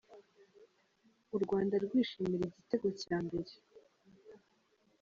U 1.35 1.37
Rwanda 1.43 1.75
rwishimira 1.83 2.43
igitego 2.47 2.87
cya 3.01 3.17
mbere 3.25 3.51